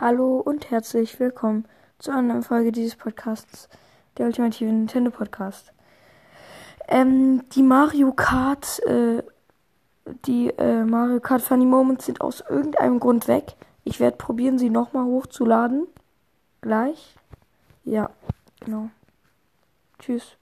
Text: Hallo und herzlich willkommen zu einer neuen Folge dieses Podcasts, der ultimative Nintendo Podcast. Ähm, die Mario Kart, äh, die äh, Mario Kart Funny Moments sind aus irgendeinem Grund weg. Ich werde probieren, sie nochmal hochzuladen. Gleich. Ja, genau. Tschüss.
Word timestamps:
Hallo 0.00 0.38
und 0.38 0.70
herzlich 0.70 1.18
willkommen 1.18 1.66
zu 1.98 2.12
einer 2.12 2.22
neuen 2.22 2.44
Folge 2.44 2.70
dieses 2.70 2.94
Podcasts, 2.94 3.68
der 4.16 4.26
ultimative 4.26 4.70
Nintendo 4.70 5.10
Podcast. 5.10 5.72
Ähm, 6.86 7.42
die 7.56 7.64
Mario 7.64 8.12
Kart, 8.12 8.78
äh, 8.86 9.24
die 10.24 10.50
äh, 10.50 10.84
Mario 10.84 11.18
Kart 11.18 11.42
Funny 11.42 11.64
Moments 11.64 12.06
sind 12.06 12.20
aus 12.20 12.44
irgendeinem 12.48 13.00
Grund 13.00 13.26
weg. 13.26 13.56
Ich 13.82 13.98
werde 13.98 14.16
probieren, 14.16 14.56
sie 14.56 14.70
nochmal 14.70 15.04
hochzuladen. 15.04 15.88
Gleich. 16.60 17.16
Ja, 17.82 18.10
genau. 18.60 18.90
Tschüss. 19.98 20.38